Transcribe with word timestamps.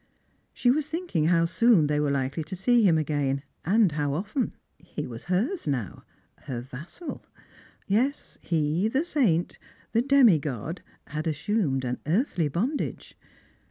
She 0.51 0.71
was 0.71 0.87
tiiinking 0.87 1.27
how 1.27 1.45
soon 1.45 1.85
they 1.85 1.99
were 1.99 2.09
likely 2.09 2.43
to 2.45 2.55
see 2.55 2.81
him 2.81 2.97
again, 2.97 3.43
and 3.63 3.91
how 3.91 4.15
often. 4.15 4.55
He 4.79 5.05
was 5.05 5.25
hers 5.25 5.67
now; 5.67 6.01
her 6.45 6.59
vassal. 6.59 7.23
Yes, 7.85 8.39
he, 8.41 8.87
the 8.87 9.05
saint, 9.05 9.59
the 9.91 10.01
demigod, 10.01 10.81
had 11.05 11.27
assumed 11.27 11.85
an 11.85 11.99
earthly 12.07 12.47
bondage. 12.47 13.15